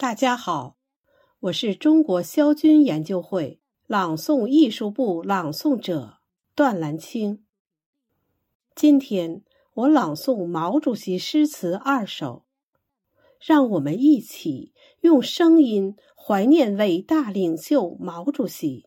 [0.00, 0.76] 大家好，
[1.40, 6.18] 我是中国萧军研究会朗诵艺术部朗诵者
[6.54, 7.44] 段兰青。
[8.76, 9.42] 今天
[9.74, 12.46] 我朗诵毛主席诗词二首，
[13.40, 18.86] 让我们一起用声音怀念伟大领袖毛主席，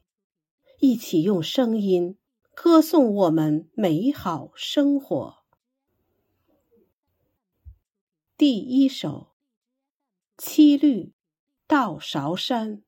[0.79, 2.17] 一起用声音
[2.55, 5.39] 歌颂我们美好生活。
[8.37, 9.30] 第一首。
[10.43, 11.13] 七律，
[11.67, 12.81] 到韶山。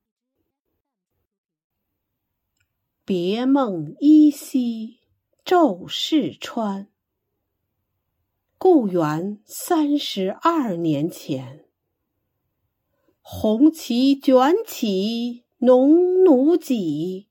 [3.04, 4.98] 别梦依稀
[5.44, 6.88] 骤逝川，
[8.58, 11.68] 故园三十二年前。
[13.20, 17.28] 红旗卷起农奴戟，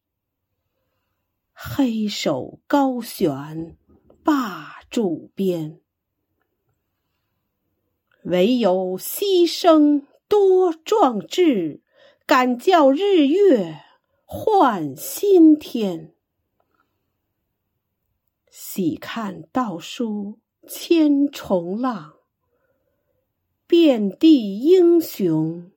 [1.51, 3.77] 黑手高悬
[4.23, 5.81] 霸主鞭。
[8.23, 10.05] 唯有牺牲。
[10.27, 11.81] 多壮志，
[12.25, 13.79] 敢叫日月
[14.25, 16.15] 换新天。
[18.49, 22.13] 喜看道书千重浪，
[23.67, 25.71] 遍地英雄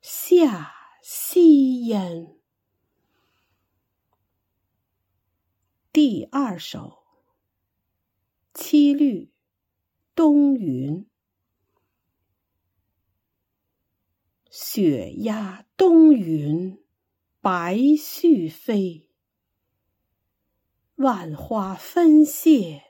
[0.00, 2.36] 下夕烟。
[5.92, 7.02] 第二首，
[8.54, 9.32] 七律，
[10.14, 11.06] 东云。
[14.52, 16.76] 雪压冬云，
[17.40, 19.06] 白絮飞。
[20.96, 22.82] 万花纷谢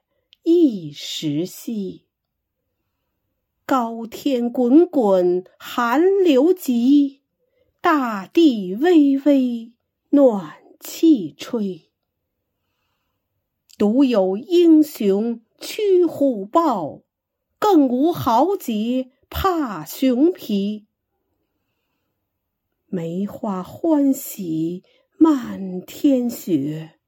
[0.42, 2.06] 一时稀。
[3.66, 7.20] 高天滚滚寒流急，
[7.82, 9.74] 大地微微
[10.08, 11.90] 暖气吹。
[13.76, 17.02] 独有英雄驱虎豹，
[17.58, 20.86] 更无豪杰怕熊皮。
[22.92, 24.82] 梅花欢喜
[25.16, 26.98] 漫天雪，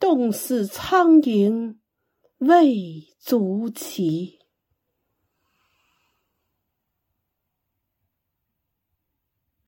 [0.00, 1.76] 冻死苍蝇
[2.38, 4.38] 未足奇。